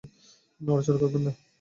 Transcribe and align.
নড়াচড়া 0.61 0.99
করবেন 1.01 1.21
না। 1.25 1.31